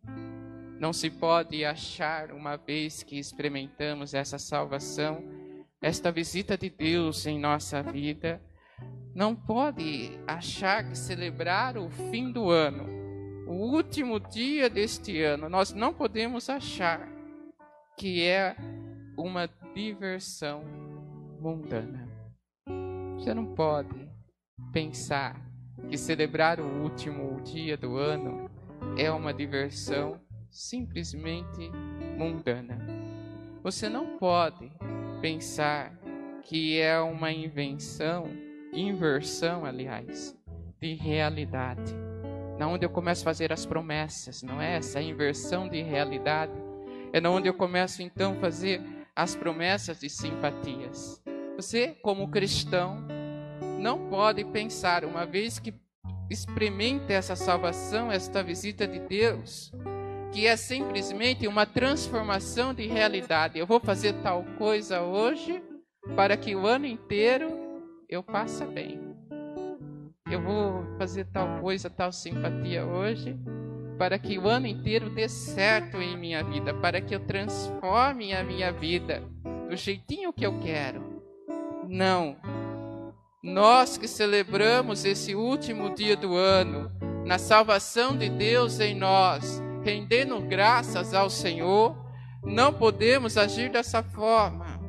não 0.79 0.93
se 0.93 1.11
pode 1.11 1.65
achar, 1.65 2.33
uma 2.33 2.57
vez 2.57 3.03
que 3.03 3.19
experimentamos 3.19 4.15
essa 4.15 4.39
salvação, 4.39 5.23
esta 5.81 6.11
visita 6.11 6.57
de 6.57 6.71
Deus 6.71 7.27
em 7.27 7.39
nossa 7.39 7.83
vida, 7.83 8.41
não 9.15 9.35
pode 9.35 10.19
achar 10.27 10.89
que 10.89 10.97
celebrar 10.97 11.77
o 11.77 11.91
fim 11.91 12.33
do 12.33 12.51
ano, 12.51 12.87
o 13.47 13.75
último 13.75 14.21
dia 14.21 14.71
deste 14.71 15.21
ano, 15.21 15.49
nós 15.49 15.73
não 15.73 15.93
podemos 15.93 16.49
achar 16.49 17.09
que 17.99 18.25
é 18.25 18.57
uma 19.19 19.49
diversão 19.75 20.63
mundana. 21.41 22.09
Você 23.19 23.35
não 23.35 23.55
pode 23.55 24.10
pensar 24.73 25.41
que 25.89 25.97
celebrar 25.97 26.61
o 26.61 26.83
último 26.83 27.41
dia 27.43 27.77
do 27.77 27.97
ano 27.97 28.51
é 28.97 29.11
uma 29.11 29.33
diversão 29.33 30.21
simplesmente 30.51 31.71
mundana. 32.17 32.79
Você 33.63 33.89
não 33.89 34.19
pode 34.19 34.71
pensar 35.21 35.93
que 36.43 36.79
é 36.81 36.99
uma 37.01 37.31
invenção, 37.33 38.29
inversão, 38.73 39.65
aliás, 39.65 40.37
de 40.81 40.95
realidade. 40.95 41.95
Na 42.59 42.69
onde 42.69 42.85
eu 42.85 42.91
começo 42.91 43.23
a 43.23 43.25
fazer 43.25 43.53
as 43.53 43.65
promessas, 43.67 44.43
não 44.43 44.61
é 44.61 44.77
essa 44.77 45.01
inversão 45.01 45.69
de 45.69 45.83
realidade? 45.83 46.53
É 47.13 47.21
na 47.21 47.31
onde 47.31 47.49
eu 47.49 47.55
começo 47.55 48.03
então 48.03 48.33
a 48.33 48.41
fazer 48.41 48.81
as 49.15 49.35
promessas 49.35 50.01
de 50.01 50.09
simpatias. 50.09 51.23
Você, 51.57 51.89
como 52.03 52.31
cristão, 52.31 53.07
não 53.81 53.99
pode 54.09 54.45
pensar, 54.45 55.05
uma 55.05 55.25
vez 55.25 55.59
que 55.59 55.75
experimenta 56.29 57.13
essa 57.13 57.35
salvação, 57.35 58.13
esta 58.13 58.43
visita 58.43 58.87
de 58.87 59.01
Deus, 59.01 59.73
que 60.33 60.47
é 60.47 60.57
simplesmente 60.57 61.49
uma 61.49 61.67
transformação 61.67 62.73
de 62.75 62.87
realidade. 62.87 63.59
Eu 63.59 63.67
vou 63.67 63.81
fazer 63.81 64.13
tal 64.23 64.45
coisa 64.59 65.01
hoje 65.01 65.63
para 66.15 66.37
que 66.37 66.55
o 66.55 66.67
ano 66.67 66.87
inteiro 66.87 67.51
eu 68.09 68.23
passe 68.23 68.65
bem. 68.67 69.01
Eu 70.31 70.41
vou 70.41 70.85
fazer 70.99 71.25
tal 71.33 71.61
coisa, 71.61 71.91
tal 71.91 72.13
simpatia 72.13 72.85
hoje, 72.85 73.37
para 73.99 74.19
que 74.19 74.39
o 74.39 74.47
ano 74.47 74.67
inteiro 74.67 75.11
dê 75.11 75.29
certo 75.29 75.97
em 75.97 76.17
minha 76.17 76.45
vida, 76.45 76.73
para 76.75 77.01
que 77.01 77.15
eu 77.15 77.21
transforme 77.21 78.33
a 78.33 78.45
minha 78.45 78.71
vida 78.73 79.23
do 79.69 79.75
jeitinho 79.75 80.33
que 80.33 80.47
eu 80.47 80.61
quero. 80.61 81.23
Não, 81.89 82.37
nós 83.43 83.97
que 83.97 84.07
celebramos 84.07 85.05
esse 85.05 85.35
último 85.35 85.95
dia 85.95 86.15
do 86.15 86.37
ano, 86.37 86.93
na 87.25 87.39
salvação 87.39 88.17
de 88.17 88.29
Deus 88.29 88.81
em 88.81 88.95
nós, 88.95 89.63
rendendo 89.83 90.41
graças 90.43 91.15
ao 91.15 91.31
Senhor, 91.31 91.97
não 92.45 92.73
podemos 92.73 93.39
agir 93.39 93.71
dessa 93.71 94.03
forma, 94.03 94.81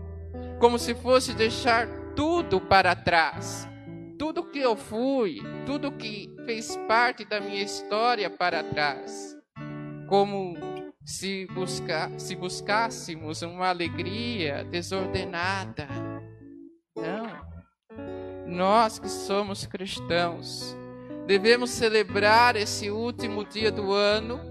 como 0.59 0.77
se 0.77 0.93
fosse 0.93 1.33
deixar 1.33 1.87
tudo 2.13 2.59
para 2.59 2.93
trás. 2.93 3.67
Tudo 4.19 4.43
que 4.43 4.59
eu 4.59 4.75
fui, 4.75 5.41
tudo 5.65 5.91
que 5.91 6.29
fez 6.45 6.75
parte 6.87 7.23
da 7.25 7.39
minha 7.39 7.63
história 7.63 8.29
para 8.29 8.63
trás. 8.63 9.35
Como 10.07 10.55
se, 11.03 11.47
busca, 11.47 12.11
se 12.17 12.35
buscássemos 12.35 13.41
uma 13.41 13.69
alegria 13.69 14.63
desordenada. 14.65 15.87
Nós 18.51 18.99
que 18.99 19.07
somos 19.07 19.65
cristãos, 19.65 20.75
devemos 21.25 21.69
celebrar 21.69 22.57
esse 22.57 22.91
último 22.91 23.45
dia 23.45 23.71
do 23.71 23.93
ano, 23.93 24.41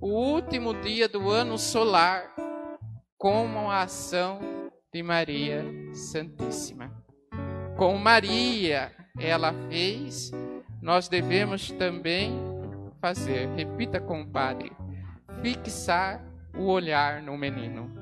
o 0.00 0.08
último 0.08 0.72
dia 0.72 1.06
do 1.06 1.28
ano 1.28 1.58
solar, 1.58 2.34
como 3.18 3.70
a 3.70 3.82
ação 3.82 4.40
de 4.90 5.02
Maria 5.02 5.62
Santíssima. 5.92 6.90
Como 7.76 7.98
Maria 7.98 8.92
ela 9.18 9.52
fez, 9.68 10.32
nós 10.80 11.06
devemos 11.06 11.70
também 11.70 12.32
fazer. 12.98 13.46
Repita 13.48 14.00
com 14.00 14.22
o 14.22 14.26
Padre: 14.26 14.72
fixar 15.42 16.24
o 16.56 16.64
olhar 16.64 17.20
no 17.20 17.36
menino. 17.36 17.99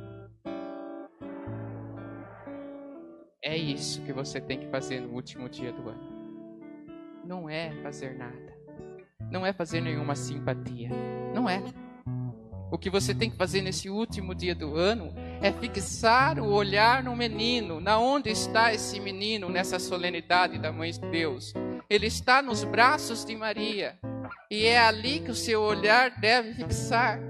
É 3.43 3.57
isso 3.57 4.03
que 4.03 4.13
você 4.13 4.41
tem 4.41 4.59
que 4.59 4.67
fazer 4.69 5.01
no 5.01 5.15
último 5.15 5.49
dia 5.49 5.73
do 5.73 5.89
ano. 5.89 6.19
Não 7.25 7.49
é 7.49 7.71
fazer 7.83 8.17
nada. 8.17 8.57
Não 9.31 9.47
é 9.47 9.53
fazer 9.53 9.81
nenhuma 9.81 10.17
simpatia. 10.17 10.91
Não 11.33 11.49
é. 11.49 11.63
O 12.71 12.77
que 12.77 12.91
você 12.91 13.15
tem 13.15 13.31
que 13.31 13.37
fazer 13.37 13.63
nesse 13.63 13.89
último 13.89 14.35
dia 14.35 14.55
do 14.55 14.75
ano 14.75 15.15
é 15.41 15.53
fixar 15.53 16.41
o 16.41 16.51
olhar 16.53 17.03
no 17.03 17.15
menino. 17.15 17.81
Na 17.81 17.99
onde 17.99 18.29
está 18.29 18.75
esse 18.75 18.99
menino 18.99 19.49
nessa 19.49 19.79
solenidade 19.79 20.59
da 20.59 20.73
Mãe 20.73 20.91
de 20.91 21.01
Deus? 21.01 21.55
Ele 21.89 22.07
está 22.07 22.43
nos 22.43 22.65
braços 22.65 23.25
de 23.25 23.37
Maria. 23.37 23.97
E 24.51 24.67
é 24.67 24.79
ali 24.79 25.21
que 25.21 25.31
o 25.31 25.35
seu 25.35 25.63
olhar 25.63 26.11
deve 26.21 26.55
fixar. 26.55 27.21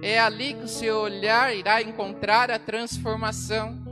É 0.00 0.18
ali 0.18 0.54
que 0.54 0.62
o 0.62 0.68
seu 0.68 0.98
olhar 0.98 1.54
irá 1.54 1.82
encontrar 1.82 2.50
a 2.50 2.58
transformação. 2.58 3.83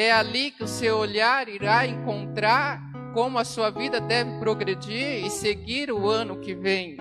É 0.00 0.10
ali 0.10 0.50
que 0.50 0.64
o 0.64 0.66
seu 0.66 0.96
olhar 0.96 1.46
irá 1.46 1.86
encontrar 1.86 2.80
como 3.12 3.38
a 3.38 3.44
sua 3.44 3.68
vida 3.68 4.00
deve 4.00 4.38
progredir 4.38 5.26
e 5.26 5.28
seguir 5.28 5.92
o 5.92 6.08
ano 6.08 6.40
que 6.40 6.54
vem. 6.54 6.96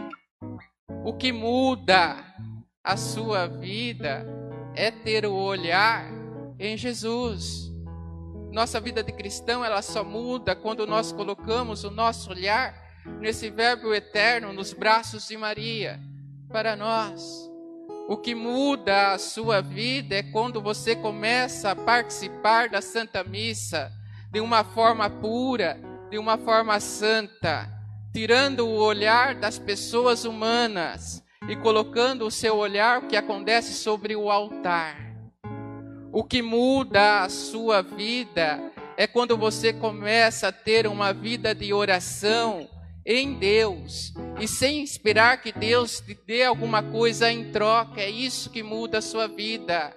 O 1.05 1.13
que 1.13 1.31
muda 1.31 2.17
a 2.83 2.97
sua 2.97 3.47
vida 3.47 4.27
é 4.75 4.91
ter 4.91 5.25
o 5.25 5.33
olhar 5.33 6.11
em 6.59 6.75
Jesus. 6.75 7.71
Nossa 8.51 8.81
vida 8.81 9.01
de 9.01 9.13
cristão, 9.13 9.63
ela 9.63 9.81
só 9.81 10.03
muda 10.03 10.53
quando 10.53 10.85
nós 10.85 11.13
colocamos 11.13 11.85
o 11.85 11.89
nosso 11.89 12.31
olhar 12.31 12.75
nesse 13.21 13.49
verbo 13.49 13.93
eterno 13.93 14.51
nos 14.51 14.73
braços 14.73 15.25
de 15.25 15.37
Maria 15.37 16.01
para 16.49 16.75
nós. 16.75 17.48
O 18.09 18.17
que 18.17 18.33
muda 18.33 19.11
a 19.11 19.19
sua 19.19 19.61
vida 19.61 20.15
é 20.15 20.23
quando 20.23 20.59
você 20.59 20.95
começa 20.95 21.69
a 21.69 21.75
participar 21.75 22.67
da 22.67 22.81
Santa 22.81 23.23
Missa 23.23 23.91
de 24.31 24.39
uma 24.39 24.63
forma 24.63 25.07
pura, 25.07 25.79
de 26.09 26.17
uma 26.17 26.35
forma 26.35 26.79
santa, 26.79 27.69
tirando 28.11 28.65
o 28.65 28.81
olhar 28.81 29.35
das 29.35 29.59
pessoas 29.59 30.25
humanas 30.25 31.23
e 31.47 31.55
colocando 31.55 32.25
o 32.25 32.31
seu 32.31 32.57
olhar 32.57 32.97
o 32.97 33.07
que 33.07 33.15
acontece 33.15 33.75
sobre 33.75 34.15
o 34.15 34.31
altar. 34.31 34.97
O 36.11 36.23
que 36.23 36.41
muda 36.41 37.21
a 37.21 37.29
sua 37.29 37.83
vida 37.83 38.59
é 38.97 39.05
quando 39.05 39.37
você 39.37 39.71
começa 39.71 40.47
a 40.47 40.51
ter 40.51 40.87
uma 40.87 41.13
vida 41.13 41.53
de 41.53 41.71
oração 41.71 42.67
em 43.05 43.35
Deus 43.35 44.15
e 44.39 44.47
sem 44.47 44.83
esperar 44.83 45.41
que 45.41 45.51
Deus 45.51 45.99
te 45.99 46.17
dê 46.25 46.43
alguma 46.43 46.81
coisa 46.81 47.31
em 47.31 47.51
troca. 47.51 48.01
É 48.01 48.09
isso 48.09 48.49
que 48.49 48.63
muda 48.63 48.99
a 48.99 49.01
sua 49.01 49.27
vida. 49.27 49.95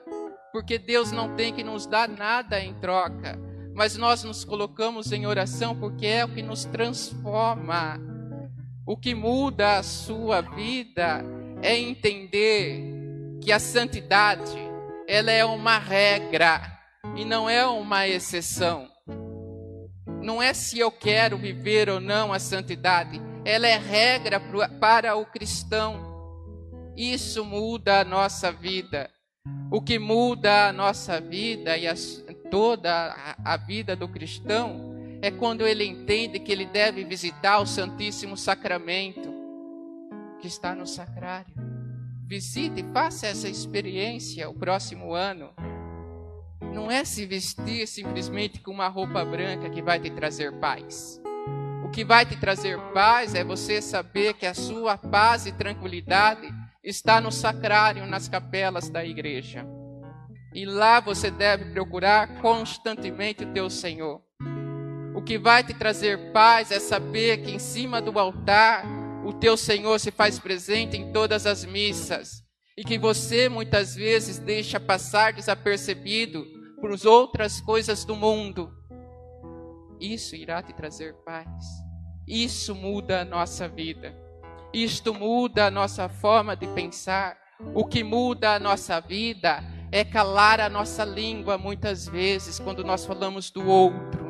Porque 0.52 0.78
Deus 0.78 1.10
não 1.12 1.34
tem 1.34 1.52
que 1.52 1.64
nos 1.64 1.86
dar 1.86 2.08
nada 2.08 2.60
em 2.60 2.74
troca, 2.74 3.38
mas 3.74 3.96
nós 3.96 4.22
nos 4.22 4.44
colocamos 4.44 5.10
em 5.10 5.26
oração 5.26 5.74
porque 5.74 6.06
é 6.06 6.24
o 6.24 6.28
que 6.28 6.42
nos 6.42 6.64
transforma. 6.64 7.98
O 8.86 8.96
que 8.96 9.14
muda 9.14 9.78
a 9.78 9.82
sua 9.82 10.40
vida 10.40 11.24
é 11.62 11.78
entender 11.78 12.82
que 13.40 13.50
a 13.50 13.58
santidade, 13.58 14.58
ela 15.08 15.30
é 15.30 15.44
uma 15.44 15.78
regra 15.78 16.78
e 17.16 17.24
não 17.24 17.48
é 17.48 17.66
uma 17.66 18.06
exceção 18.06 18.92
não 20.22 20.40
é 20.40 20.54
se 20.54 20.78
eu 20.78 20.90
quero 20.90 21.36
viver 21.36 21.88
ou 21.88 22.00
não 22.00 22.32
a 22.32 22.38
santidade, 22.38 23.20
ela 23.44 23.66
é 23.66 23.76
regra 23.76 24.40
para 24.80 25.16
o 25.16 25.26
cristão. 25.26 26.12
Isso 26.96 27.44
muda 27.44 28.00
a 28.00 28.04
nossa 28.04 28.52
vida. 28.52 29.10
O 29.70 29.80
que 29.80 29.98
muda 29.98 30.68
a 30.68 30.72
nossa 30.72 31.20
vida 31.20 31.76
e 31.76 31.88
a, 31.88 31.94
toda 32.50 33.34
a, 33.44 33.56
vida 33.56 33.96
do 33.96 34.06
cristão 34.06 34.94
é 35.20 35.30
quando 35.30 35.66
ele 35.66 35.84
entende 35.84 36.38
que 36.38 36.52
ele 36.52 36.66
deve 36.66 37.04
visitar 37.04 37.58
o 37.58 37.66
Santíssimo 37.66 38.36
Sacramento 38.36 39.32
que 40.40 40.46
está 40.46 40.74
no 40.74 40.86
sacrário. 40.86 41.54
Visite, 42.26 42.84
faça 42.92 43.26
essa 43.26 43.48
experiência 43.48 44.48
o 44.48 44.54
próximo 44.54 45.12
ano 45.14 45.50
não 46.72 46.90
é 46.90 47.04
se 47.04 47.26
vestir 47.26 47.86
simplesmente 47.86 48.60
com 48.60 48.70
uma 48.70 48.88
roupa 48.88 49.24
branca 49.24 49.68
que 49.68 49.82
vai 49.82 50.00
te 50.00 50.10
trazer 50.10 50.58
paz. 50.58 51.21
Que 51.92 52.04
vai 52.04 52.24
te 52.24 52.36
trazer 52.36 52.78
paz 52.94 53.34
é 53.34 53.44
você 53.44 53.82
saber 53.82 54.32
que 54.32 54.46
a 54.46 54.54
sua 54.54 54.96
paz 54.96 55.44
e 55.44 55.52
tranquilidade 55.52 56.48
está 56.82 57.20
no 57.20 57.30
sacrário, 57.30 58.06
nas 58.06 58.28
capelas 58.28 58.88
da 58.88 59.04
igreja. 59.04 59.66
E 60.54 60.64
lá 60.64 61.00
você 61.00 61.30
deve 61.30 61.66
procurar 61.66 62.40
constantemente 62.40 63.44
o 63.44 63.52
teu 63.52 63.68
Senhor. 63.68 64.22
O 65.14 65.22
que 65.22 65.38
vai 65.38 65.62
te 65.62 65.74
trazer 65.74 66.32
paz 66.32 66.70
é 66.70 66.80
saber 66.80 67.42
que 67.42 67.50
em 67.50 67.58
cima 67.58 68.00
do 68.00 68.18
altar 68.18 68.86
o 69.24 69.34
teu 69.34 69.54
Senhor 69.54 70.00
se 70.00 70.10
faz 70.10 70.38
presente 70.38 70.96
em 70.96 71.12
todas 71.12 71.46
as 71.46 71.62
missas 71.62 72.42
e 72.76 72.82
que 72.82 72.98
você 72.98 73.50
muitas 73.50 73.94
vezes 73.94 74.38
deixa 74.38 74.80
passar 74.80 75.34
desapercebido 75.34 76.46
por 76.80 76.90
outras 77.06 77.60
coisas 77.60 78.04
do 78.04 78.16
mundo, 78.16 78.72
isso 80.02 80.34
irá 80.34 80.62
te 80.62 80.72
trazer 80.72 81.14
paz. 81.24 81.64
Isso 82.26 82.74
muda 82.74 83.20
a 83.20 83.24
nossa 83.24 83.68
vida. 83.68 84.14
Isto 84.72 85.14
muda 85.14 85.66
a 85.66 85.70
nossa 85.70 86.08
forma 86.08 86.56
de 86.56 86.66
pensar. 86.68 87.36
O 87.74 87.84
que 87.84 88.02
muda 88.02 88.54
a 88.54 88.58
nossa 88.58 89.00
vida 89.00 89.62
é 89.92 90.04
calar 90.04 90.60
a 90.60 90.68
nossa 90.68 91.04
língua 91.04 91.58
muitas 91.58 92.08
vezes 92.08 92.58
quando 92.58 92.82
nós 92.82 93.04
falamos 93.04 93.50
do 93.50 93.68
outro. 93.68 94.22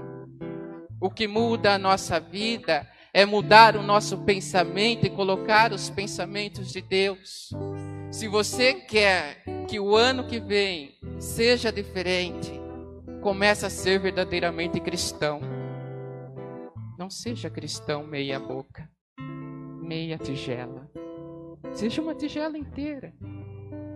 O 1.01 1.11
que 1.11 1.27
muda 1.27 1.75
a 1.75 1.79
nossa 1.79 2.21
vida 2.21 2.87
é 3.15 3.25
mudar 3.25 3.77
o 3.77 3.83
nosso 3.83 4.19
pensamento 4.19 5.07
e 5.07 5.11
colocar 5.11 5.73
os 5.73 5.89
pensamentos 5.89 6.73
de 6.73 6.81
Deus. 6.81 7.51
Se 8.11 8.29
você 8.29 8.75
quer 8.75 9.45
que 9.69 9.79
o 9.79 9.97
ano 9.97 10.27
que 10.27 10.41
vem 10.41 10.99
seja 11.19 11.71
diferente, 11.73 12.53
comece 13.21 13.65
a 13.65 13.71
ser 13.71 14.01
verdadeiramente 14.01 14.81
cristão. 14.81 15.62
Não 16.99 17.09
seja 17.09 17.49
cristão 17.49 18.07
meia 18.07 18.39
boca, 18.39 18.89
meia 19.83 20.19
tigela. 20.19 20.91
Seja 21.73 22.03
uma 22.03 22.15
tigela 22.15 22.59
inteira. 22.59 23.15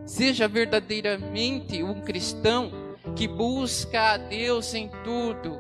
Seja 0.07 0.49
verdadeiramente 0.49 1.83
um 1.83 2.01
cristão 2.01 2.71
que 3.15 3.29
busca 3.29 4.13
a 4.13 4.17
Deus 4.17 4.73
em 4.73 4.89
tudo, 5.05 5.59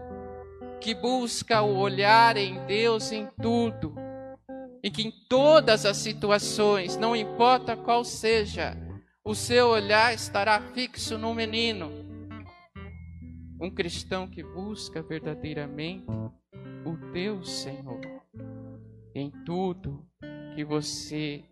que 0.80 0.94
busca 0.94 1.62
o 1.62 1.76
olhar 1.76 2.36
em 2.36 2.64
Deus 2.66 3.12
em 3.12 3.28
tudo 3.40 3.94
e 4.82 4.90
que 4.90 5.02
em 5.02 5.10
todas 5.28 5.84
as 5.84 5.96
situações, 5.96 6.96
não 6.96 7.14
importa 7.14 7.76
qual 7.76 8.04
seja, 8.04 8.76
o 9.24 9.34
seu 9.34 9.68
olhar 9.68 10.14
estará 10.14 10.60
fixo 10.60 11.18
no 11.18 11.34
menino. 11.34 11.90
Um 13.60 13.70
cristão 13.70 14.28
que 14.28 14.42
busca 14.42 15.02
verdadeiramente 15.02 16.06
o 16.86 16.96
Deus 17.12 17.50
Senhor 17.50 18.00
em 19.12 19.28
tudo 19.44 20.06
que 20.54 20.64
você 20.64 21.42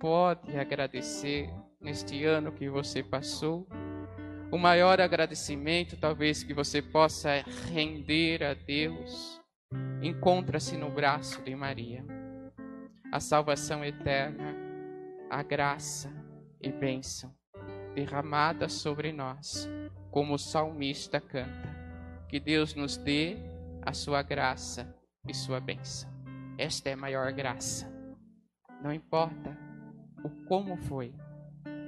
pode 0.00 0.56
agradecer 0.56 1.50
neste 1.78 2.24
ano 2.24 2.52
que 2.52 2.70
você 2.70 3.02
passou. 3.02 3.68
O 4.50 4.56
maior 4.56 4.98
agradecimento, 4.98 5.94
talvez, 5.98 6.42
que 6.42 6.54
você 6.54 6.80
possa 6.80 7.44
render 7.70 8.42
a 8.42 8.54
Deus, 8.54 9.38
encontra-se 10.02 10.74
no 10.78 10.90
braço 10.90 11.42
de 11.42 11.54
Maria 11.54 12.02
a 13.12 13.20
salvação 13.20 13.84
eterna, 13.84 14.54
a 15.28 15.42
graça 15.42 16.10
e 16.62 16.72
bênção 16.72 17.34
derramada 17.94 18.68
sobre 18.70 19.12
nós, 19.12 19.68
como 20.10 20.34
o 20.34 20.38
salmista 20.38 21.20
canta. 21.20 21.76
Que 22.28 22.38
Deus 22.40 22.74
nos 22.74 22.96
dê 22.96 23.36
a 23.82 23.92
sua 23.92 24.22
graça 24.22 24.94
e 25.26 25.34
sua 25.34 25.60
bênção. 25.60 26.10
Esta 26.56 26.90
é 26.90 26.92
a 26.94 26.96
maior 26.96 27.32
graça. 27.32 27.90
Não 28.82 28.92
importa 28.92 29.56
o 30.24 30.30
como 30.46 30.76
foi, 30.76 31.14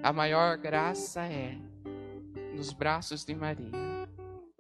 a 0.03 0.13
maior 0.13 0.57
graça 0.57 1.23
é 1.25 1.57
nos 2.55 2.73
braços 2.73 3.25
de 3.25 3.35
Maria. 3.35 3.71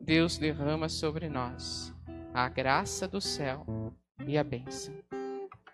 Deus 0.01 0.39
derrama 0.39 0.89
sobre 0.89 1.29
nós 1.29 1.95
a 2.33 2.49
graça 2.49 3.07
do 3.07 3.21
céu 3.21 3.67
e 4.27 4.39
a 4.39 4.45
bênção. 4.45 4.95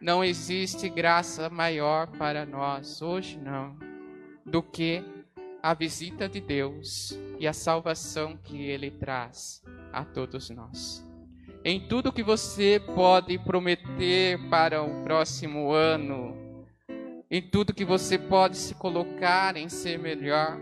Não 0.00 0.22
existe 0.22 0.88
graça 0.88 1.48
maior 1.48 2.06
para 2.18 2.44
nós 2.44 3.00
hoje, 3.00 3.38
não, 3.38 3.78
do 4.44 4.62
que 4.62 5.02
a 5.62 5.74
visita 5.74 6.28
de 6.28 6.40
Deus 6.40 7.18
e 7.38 7.46
a 7.46 7.52
salvação 7.52 8.36
que 8.36 8.62
Ele 8.62 8.90
traz 8.90 9.62
a 9.92 10.04
todos 10.04 10.50
nós. 10.50 11.05
Em 11.64 11.80
tudo 11.80 12.12
que 12.12 12.22
você 12.22 12.80
pode 12.94 13.38
prometer 13.38 14.38
para 14.48 14.82
o 14.82 15.02
próximo 15.02 15.72
ano, 15.72 16.36
em 17.30 17.42
tudo 17.42 17.74
que 17.74 17.84
você 17.84 18.16
pode 18.16 18.56
se 18.56 18.74
colocar 18.74 19.56
em 19.56 19.68
ser 19.68 19.98
melhor, 19.98 20.60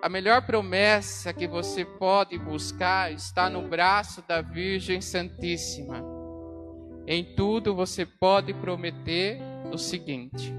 a 0.00 0.08
melhor 0.08 0.42
promessa 0.42 1.32
que 1.32 1.46
você 1.46 1.84
pode 1.84 2.38
buscar 2.38 3.12
está 3.12 3.50
no 3.50 3.68
braço 3.68 4.22
da 4.26 4.40
Virgem 4.40 5.00
Santíssima. 5.00 6.02
Em 7.06 7.24
tudo 7.36 7.74
você 7.74 8.06
pode 8.06 8.54
prometer 8.54 9.38
o 9.72 9.76
seguinte: 9.76 10.52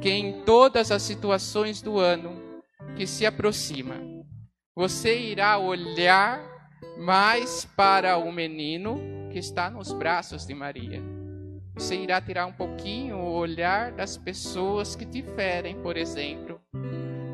que 0.00 0.10
em 0.10 0.42
todas 0.44 0.90
as 0.90 1.02
situações 1.02 1.80
do 1.80 1.98
ano 1.98 2.36
que 2.96 3.06
se 3.06 3.24
aproxima, 3.24 3.96
você 4.74 5.18
irá 5.18 5.56
olhar 5.56 6.53
mais 6.96 7.64
para 7.76 8.16
o 8.16 8.32
menino 8.32 9.28
que 9.30 9.38
está 9.38 9.70
nos 9.70 9.92
braços 9.92 10.46
de 10.46 10.54
Maria. 10.54 11.02
Você 11.74 11.96
irá 11.96 12.20
tirar 12.20 12.46
um 12.46 12.52
pouquinho 12.52 13.16
o 13.16 13.32
olhar 13.32 13.92
das 13.92 14.16
pessoas 14.16 14.94
que 14.94 15.04
te 15.04 15.22
ferem, 15.22 15.80
por 15.82 15.96
exemplo, 15.96 16.60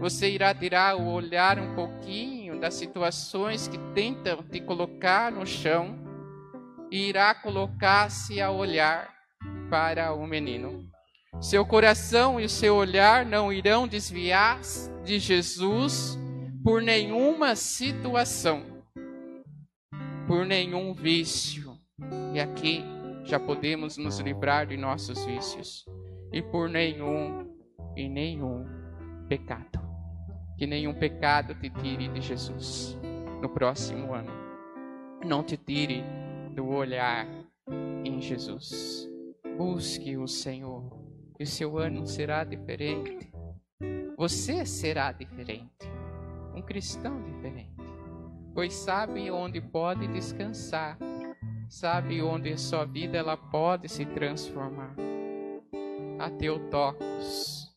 você 0.00 0.30
irá 0.30 0.54
tirar 0.54 0.96
o 0.96 1.12
olhar 1.12 1.58
um 1.58 1.74
pouquinho 1.74 2.58
das 2.58 2.72
situações 2.72 3.68
que 3.68 3.76
tentam 3.94 4.42
te 4.42 4.58
colocar 4.58 5.30
no 5.30 5.44
chão 5.44 5.98
e 6.90 7.10
irá 7.10 7.34
colocar-se 7.34 8.40
a 8.40 8.50
olhar 8.50 9.14
para 9.68 10.14
o 10.14 10.26
menino. 10.26 10.88
Seu 11.38 11.66
coração 11.66 12.40
e 12.40 12.46
o 12.46 12.48
seu 12.48 12.76
olhar 12.76 13.26
não 13.26 13.52
irão 13.52 13.86
desviar 13.86 14.60
de 15.04 15.18
Jesus 15.18 16.18
por 16.64 16.80
nenhuma 16.80 17.54
situação, 17.54 18.64
por 20.30 20.46
nenhum 20.46 20.94
vício. 20.94 21.76
E 22.32 22.38
aqui 22.38 22.84
já 23.24 23.40
podemos 23.40 23.96
nos 23.96 24.20
livrar 24.20 24.64
de 24.64 24.76
nossos 24.76 25.24
vícios 25.24 25.84
e 26.32 26.40
por 26.40 26.68
nenhum 26.68 27.52
e 27.96 28.08
nenhum 28.08 28.64
pecado 29.28 29.80
que 30.56 30.68
nenhum 30.68 30.94
pecado 30.94 31.52
te 31.56 31.68
tire 31.68 32.06
de 32.06 32.20
Jesus 32.20 32.96
no 33.42 33.48
próximo 33.48 34.14
ano. 34.14 34.30
Não 35.26 35.42
te 35.42 35.56
tire 35.56 36.04
do 36.54 36.68
olhar 36.68 37.26
em 38.04 38.20
Jesus. 38.20 39.10
Busque 39.58 40.16
o 40.16 40.28
Senhor 40.28 40.96
e 41.40 41.42
o 41.42 41.46
seu 41.46 41.76
ano 41.76 42.06
será 42.06 42.44
diferente. 42.44 43.32
Você 44.16 44.64
será 44.64 45.10
diferente. 45.10 45.90
Um 46.54 46.62
cristão 46.62 47.20
diferente. 47.24 47.79
Pois 48.54 48.74
sabe 48.74 49.30
onde 49.30 49.60
pode 49.60 50.06
descansar. 50.08 50.98
Sabe 51.68 52.20
onde 52.20 52.56
sua 52.58 52.84
vida 52.84 53.16
ela 53.16 53.36
pode 53.36 53.88
se 53.88 54.04
transformar. 54.04 54.94
A 56.18 56.28
Teotocos 56.30 57.70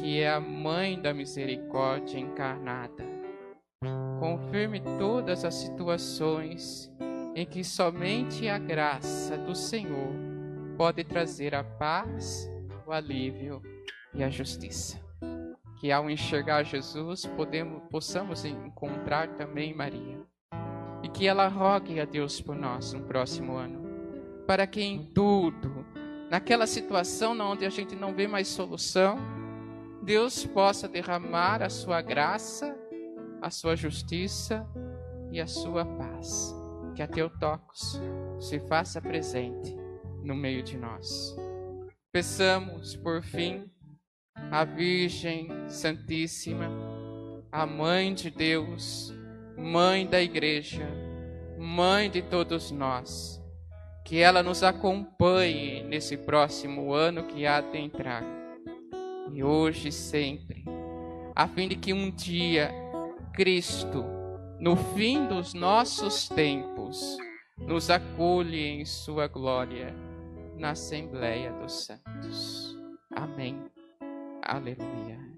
que 0.00 0.20
é 0.20 0.30
a 0.30 0.40
mãe 0.40 1.00
da 1.00 1.12
misericórdia 1.12 2.18
encarnada. 2.18 3.04
Confirme 4.20 4.80
todas 4.98 5.44
as 5.44 5.54
situações 5.54 6.90
em 7.34 7.46
que 7.46 7.62
somente 7.62 8.48
a 8.48 8.58
graça 8.58 9.36
do 9.36 9.54
Senhor 9.54 10.12
pode 10.76 11.04
trazer 11.04 11.54
a 11.54 11.62
paz, 11.62 12.50
o 12.86 12.92
alívio 12.92 13.62
e 14.14 14.22
a 14.22 14.30
justiça. 14.30 15.07
Que 15.80 15.92
ao 15.92 16.10
enxergar 16.10 16.64
Jesus 16.64 17.24
podemos, 17.24 17.82
possamos 17.90 18.44
encontrar 18.44 19.36
também 19.36 19.74
Maria. 19.74 20.20
E 21.02 21.08
que 21.08 21.26
ela 21.26 21.46
rogue 21.48 22.00
a 22.00 22.04
Deus 22.04 22.40
por 22.40 22.56
nós 22.56 22.92
no 22.92 23.02
próximo 23.02 23.56
ano, 23.56 23.80
para 24.46 24.66
que 24.66 24.82
em 24.82 25.04
tudo, 25.14 25.86
naquela 26.30 26.66
situação 26.66 27.38
onde 27.40 27.64
a 27.64 27.70
gente 27.70 27.94
não 27.94 28.12
vê 28.12 28.26
mais 28.26 28.48
solução, 28.48 29.16
Deus 30.02 30.44
possa 30.44 30.88
derramar 30.88 31.62
a 31.62 31.70
sua 31.70 32.00
graça, 32.00 32.76
a 33.40 33.50
sua 33.50 33.76
justiça 33.76 34.66
e 35.30 35.40
a 35.40 35.46
sua 35.46 35.84
paz. 35.84 36.54
Que 36.94 37.02
a 37.02 37.06
Teotocos 37.06 38.00
se 38.40 38.58
faça 38.58 39.00
presente 39.00 39.76
no 40.24 40.34
meio 40.34 40.62
de 40.62 40.76
nós. 40.76 41.36
Peçamos, 42.10 42.96
por 42.96 43.22
fim, 43.22 43.70
a 44.50 44.64
Virgem 44.64 45.48
Santíssima, 45.68 46.70
a 47.52 47.66
Mãe 47.66 48.14
de 48.14 48.30
Deus, 48.30 49.12
Mãe 49.56 50.06
da 50.06 50.22
Igreja, 50.22 50.86
Mãe 51.58 52.08
de 52.08 52.22
todos 52.22 52.70
nós, 52.70 53.42
que 54.04 54.18
ela 54.18 54.42
nos 54.42 54.62
acompanhe 54.62 55.82
nesse 55.82 56.16
próximo 56.16 56.94
ano 56.94 57.24
que 57.24 57.46
há 57.46 57.60
de 57.60 57.76
entrar 57.78 58.24
e 59.32 59.42
hoje 59.42 59.88
e 59.88 59.92
sempre, 59.92 60.64
a 61.34 61.46
fim 61.46 61.68
de 61.68 61.76
que 61.76 61.92
um 61.92 62.10
dia 62.10 62.70
Cristo, 63.34 64.04
no 64.58 64.76
fim 64.76 65.26
dos 65.26 65.52
nossos 65.52 66.28
tempos, 66.28 67.16
nos 67.58 67.90
acolhe 67.90 68.64
em 68.64 68.84
sua 68.84 69.26
glória 69.26 69.94
na 70.56 70.70
Assembleia 70.70 71.52
dos 71.52 71.84
Santos. 71.84 72.76
Amém. 73.14 73.77
Aleluia. 74.48 75.37